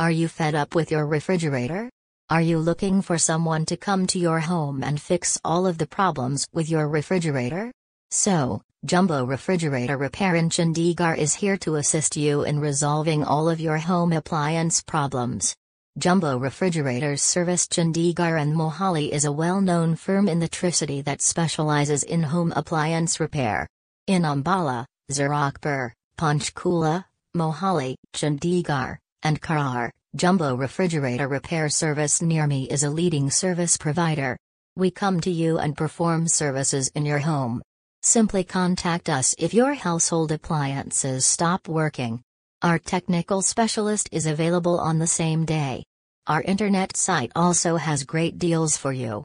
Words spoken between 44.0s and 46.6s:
is available on the same day. Our